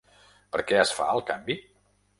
[0.55, 1.63] Per què es fa el canvi?